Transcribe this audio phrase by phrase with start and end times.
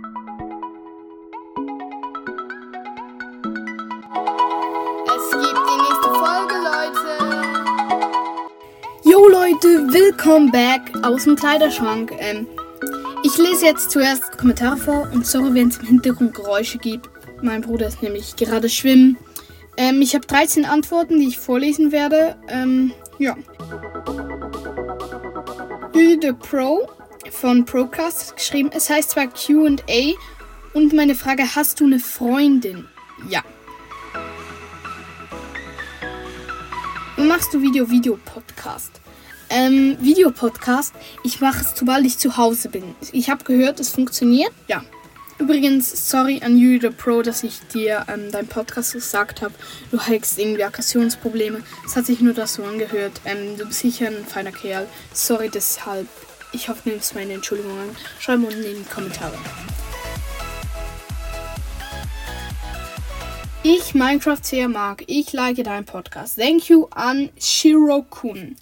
[0.00, 0.06] Es
[5.32, 7.02] gibt die nächste Folge, Leute.
[9.02, 12.12] Yo Leute, willkommen back aus dem Kleiderschrank.
[12.20, 12.46] Ähm,
[13.24, 17.10] ich lese jetzt zuerst Kommentare vor und sorry, wenn es im Hintergrund Geräusche gibt.
[17.42, 19.18] Mein Bruder ist nämlich gerade schwimmen.
[19.76, 22.36] Ähm, ich habe 13 Antworten, die ich vorlesen werde.
[22.46, 23.36] Ähm, ja.
[25.92, 26.88] The Pro
[27.32, 30.14] von Procast geschrieben, es heißt zwar QA
[30.74, 32.86] und meine Frage, hast du eine Freundin?
[33.28, 33.42] Ja.
[37.16, 39.00] Machst du Video, Video, Podcast?
[39.50, 40.94] Ähm, Videopodcast.
[41.24, 42.94] Ich mache es, sobald ich zu Hause bin.
[43.12, 44.52] Ich habe gehört, es funktioniert.
[44.66, 44.84] Ja.
[45.38, 49.54] Übrigens, sorry an you, the Pro, dass ich dir ähm, dein Podcast gesagt habe.
[49.90, 51.62] Du hättest irgendwie Aggressionsprobleme.
[51.86, 53.20] Es hat sich nur das so angehört.
[53.24, 54.88] Ähm, du bist sicher ein feiner Kerl.
[55.12, 56.08] Sorry deshalb.
[56.52, 57.94] Ich hoffe, du nimmst meine Entschuldigung an.
[58.18, 59.34] Schreib unten in die Kommentare.
[63.62, 65.04] Ich Minecraft sehr mag.
[65.08, 66.38] Ich like deinen Podcast.
[66.38, 68.56] Thank you an Shiro-kun.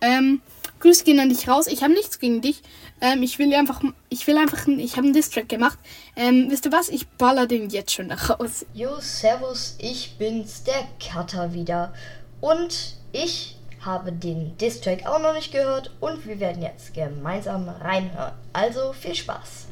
[0.00, 0.40] Ähm,
[0.80, 1.66] Grüße gehen an dich raus.
[1.66, 2.62] Ich habe nichts gegen dich.
[3.00, 5.78] Ähm, ich will einfach, ich will einfach, ich habe einen Distrack gemacht.
[6.16, 6.88] Ähm, wisst ihr was?
[6.88, 8.66] Ich baller den jetzt schon raus.
[8.74, 11.92] Jo, servus, ich bin's, der Cutter wieder.
[12.40, 18.32] Und ich habe den Distrack auch noch nicht gehört und wir werden jetzt gemeinsam reinhören.
[18.52, 19.66] Also viel Spaß.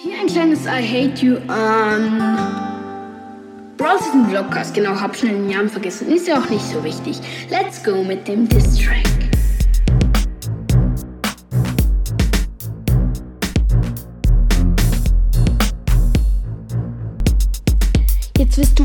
[0.00, 2.18] Hier ein kleines I Hate You an.
[3.76, 6.08] Bros ist ein Vlogcast, genau, hab schnell den Namen vergessen.
[6.10, 7.18] Ist ja auch nicht so wichtig.
[7.48, 9.37] Let's go mit dem Distrack.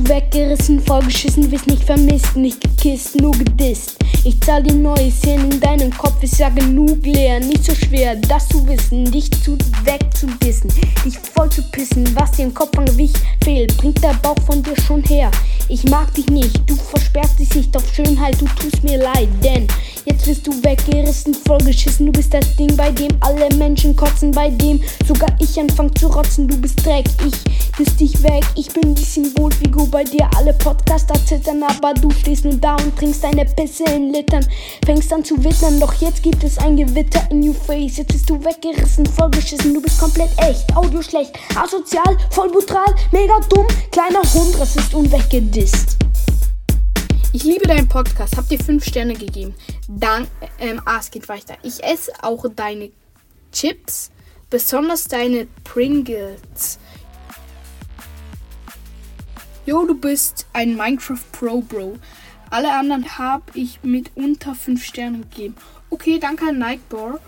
[0.08, 3.98] Weggerissen, vollgeschissen, wirst nicht vermisst, nicht gekisst, nur gedisst.
[4.24, 8.16] Ich zahl dir neues Hirn in deinem Kopf, ist ja genug leer, nicht so schwer,
[8.16, 10.72] das zu wissen, dich zu wegzubissen,
[11.06, 14.64] dich voll zu pissen, was dir im Kopf an Gewicht fehlt, bringt der Bauch von
[14.64, 15.30] dir schon her.
[15.68, 19.68] Ich mag dich nicht, du versperrst dich nicht auf Schönheit, du tust mir leid, denn
[20.34, 24.82] wirst du weggerissen, vollgeschissen, du bist das Ding, bei dem alle Menschen kotzen, bei dem
[25.08, 29.04] sogar ich anfang zu rotzen, du bist Dreck, ich küss dich weg, ich bin die
[29.04, 33.84] Symbolfigur bei dir, alle Podcaster zittern, aber du stehst nur da und trinkst deine Pisse
[33.84, 34.44] in Litern,
[34.86, 38.28] fängst an zu wittern, doch jetzt gibt es ein Gewitter in your face, jetzt bist
[38.28, 44.24] du weggerissen, vollgeschissen, du bist komplett echt, Audio schlecht, asozial, voll brutal, mega dumm, kleiner
[44.34, 46.03] Hund, Rassist und weggedisst.
[47.36, 48.38] Ich liebe deinen Podcast.
[48.38, 49.56] Hab dir fünf Sterne gegeben.
[49.88, 50.28] Dann,
[50.60, 51.58] ähm, ah, es geht weiter.
[51.64, 52.92] Ich esse auch deine
[53.52, 54.12] Chips,
[54.52, 56.78] besonders deine Pringles.
[59.66, 61.98] Jo, du bist ein Minecraft Pro Bro.
[62.52, 65.56] Alle anderen habe ich mit unter fünf Sternen gegeben.
[65.90, 67.20] Okay, danke an Nightbore.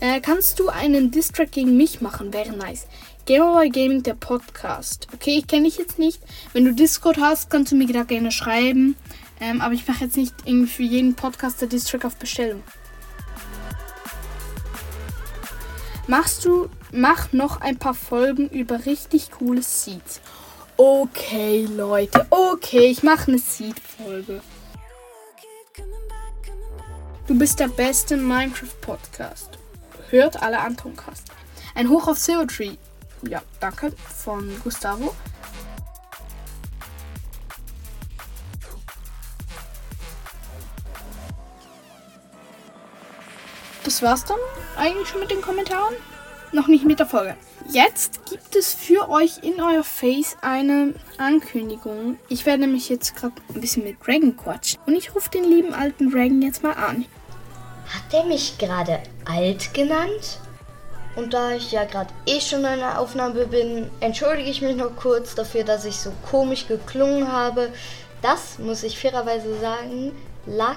[0.00, 2.32] Äh, kannst du einen Distrack gegen mich machen?
[2.32, 2.88] Wäre nice.
[3.30, 5.06] Gamerboy Gaming, der Podcast.
[5.14, 6.20] Okay, ich kenne dich jetzt nicht.
[6.52, 8.96] Wenn du Discord hast, kannst du mir da gerne schreiben.
[9.40, 12.64] Ähm, aber ich mache jetzt nicht irgendwie für jeden Podcaster Distrack auf Bestellung.
[16.08, 20.20] Machst du, mach noch ein paar Folgen über richtig coole Seeds.
[20.76, 22.26] Okay, Leute.
[22.30, 24.40] Okay, ich mache eine Seed-Folge.
[27.28, 29.50] Du bist der beste Minecraft-Podcast.
[30.08, 31.28] Hört alle Antoncast.
[31.76, 32.18] Ein Hoch auf
[32.48, 32.76] Tree.
[33.22, 33.92] Ja, danke.
[33.92, 35.14] Von Gustavo.
[43.84, 44.38] Das war's dann
[44.76, 45.94] eigentlich schon mit den Kommentaren.
[46.52, 47.36] Noch nicht mit der Folge.
[47.68, 52.18] Jetzt gibt es für euch in euer Face eine Ankündigung.
[52.28, 54.80] Ich werde nämlich jetzt gerade ein bisschen mit Dragon quatschen.
[54.86, 57.04] Und ich rufe den lieben alten Dragon jetzt mal an.
[57.88, 60.40] Hat der mich gerade alt genannt?
[61.16, 64.94] Und da ich ja gerade eh schon in einer Aufnahme bin, entschuldige ich mich noch
[64.96, 67.70] kurz dafür, dass ich so komisch geklungen habe.
[68.22, 70.12] Das, muss ich fairerweise sagen,
[70.46, 70.76] lag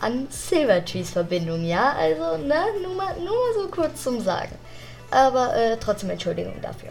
[0.00, 1.92] an Silvertrees Verbindung, ja?
[1.92, 4.52] Also, ne, nur mal, nur mal so kurz zum Sagen.
[5.10, 6.90] Aber äh, trotzdem Entschuldigung dafür.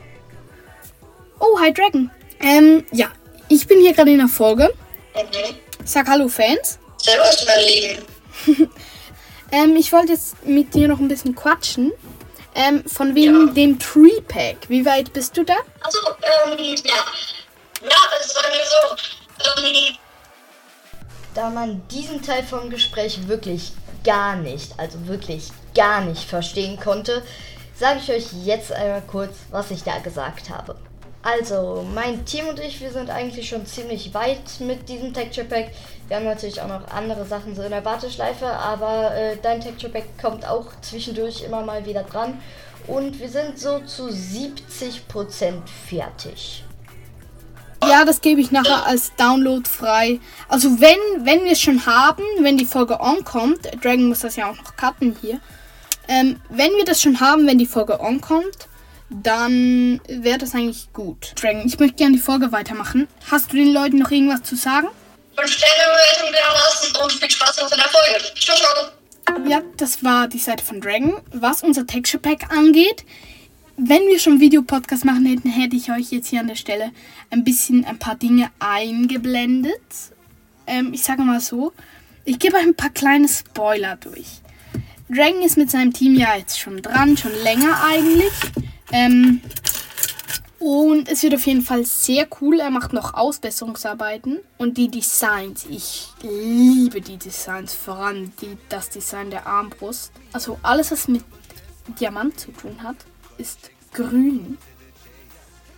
[1.39, 2.09] Oh, hi Dragon.
[2.39, 3.07] Ähm, ja,
[3.47, 4.73] ich bin hier gerade in der Folge.
[5.13, 5.55] Okay.
[5.85, 6.79] Sag Hallo Fans.
[6.97, 8.69] Servus, mein Lieben.
[9.51, 11.91] Ähm, ich wollte jetzt mit dir noch ein bisschen quatschen.
[12.55, 13.53] Ähm, von wegen Ja.
[13.53, 14.67] dem Tree Pack.
[14.69, 15.55] Wie weit bist du da?
[15.81, 16.93] Also, ähm, ja.
[17.81, 19.65] Ja, es war mir so.
[19.67, 19.95] Ähm,
[21.35, 23.71] Da man diesen Teil vom Gespräch wirklich
[24.03, 27.23] gar nicht, also wirklich gar nicht verstehen konnte,
[27.75, 30.75] sage ich euch jetzt einmal kurz, was ich da gesagt habe.
[31.21, 35.71] Also, mein Team und ich, wir sind eigentlich schon ziemlich weit mit diesem Texture Pack.
[36.07, 39.91] Wir haben natürlich auch noch andere Sachen so in der Warteschleife, aber äh, dein Texture
[39.91, 42.39] Pack kommt auch zwischendurch immer mal wieder dran.
[42.87, 46.63] Und wir sind so zu 70% fertig.
[47.83, 50.19] Ja, das gebe ich nachher als Download frei.
[50.47, 54.35] Also wenn, wenn wir es schon haben, wenn die Folge on kommt, Dragon muss das
[54.37, 55.39] ja auch noch cutten hier.
[56.07, 58.68] Ähm, wenn wir das schon haben, wenn die Folge on kommt,
[59.09, 61.33] dann wäre das eigentlich gut.
[61.41, 63.07] Dragon, ich möchte gerne die Folge weitermachen.
[63.31, 64.87] Hast du den Leuten noch irgendwas zu sagen?
[65.39, 68.39] fünf Sterne Bewertung dermaßen und viel Spaß in der Folge.
[68.39, 69.47] Ciao, ciao.
[69.47, 71.21] Ja, das war die Seite von Dragon.
[71.31, 73.05] Was unser Texture Pack angeht,
[73.77, 76.91] wenn wir schon Videopodcast machen hätten, hätte ich euch jetzt hier an der Stelle
[77.29, 79.81] ein bisschen ein paar Dinge eingeblendet.
[80.67, 81.71] Ähm, ich sage mal so,
[82.25, 84.41] ich gebe euch ein paar kleine Spoiler durch.
[85.09, 88.33] Dragon ist mit seinem Team ja jetzt schon dran, schon länger eigentlich.
[88.91, 89.41] Ähm,
[90.59, 92.59] und es wird auf jeden Fall sehr cool.
[92.59, 94.39] Er macht noch Ausbesserungsarbeiten.
[94.57, 100.11] Und die Designs, ich liebe die Designs, vor allem die, das Design der Armbrust.
[100.33, 101.23] Also alles, was mit
[101.99, 102.97] Diamant zu tun hat,
[103.37, 104.57] ist grün.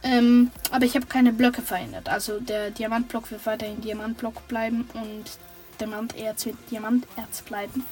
[0.03, 2.09] Ähm, aber ich habe keine Blöcke verändert.
[2.09, 5.25] Also der Diamantblock wird weiterhin Diamantblock bleiben und
[5.79, 7.85] Diamanterz wird Diamanterz bleiben.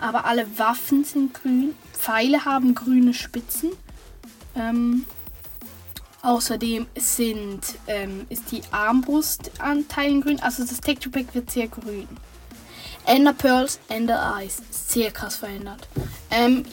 [0.00, 1.76] Aber alle Waffen sind grün.
[1.92, 3.70] Pfeile haben grüne Spitzen.
[4.54, 5.04] Ähm,
[6.22, 10.40] Außerdem sind, ähm, ist die Armbrust an Teilen grün.
[10.40, 12.06] Also das Texture Pack wird sehr grün.
[13.06, 14.62] Ender Pearls, Ender Eyes.
[14.70, 15.88] Sehr krass verändert.
[16.30, 16.64] Ähm,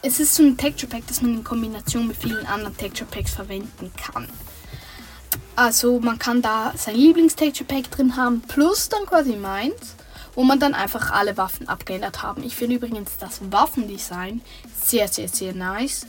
[0.00, 3.32] es ist so ein Texture Pack, das man in Kombination mit vielen anderen Texture Packs
[3.32, 4.26] verwenden kann.
[5.54, 9.96] Also man kann da sein Lieblings-Texture Pack drin haben, plus dann quasi meins,
[10.34, 12.42] wo man dann einfach alle Waffen abgeändert haben.
[12.42, 14.40] Ich finde übrigens das Waffendesign
[14.82, 16.06] sehr, sehr, sehr nice.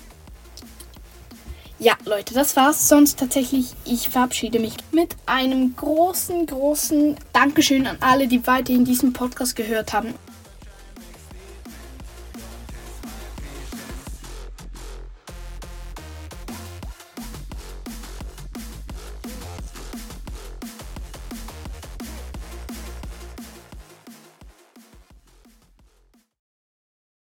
[1.77, 2.88] Ja, Leute, das war's.
[2.88, 9.12] Sonst tatsächlich, ich verabschiede mich mit einem großen, großen Dankeschön an alle, die weiterhin diesen
[9.12, 10.13] Podcast gehört haben.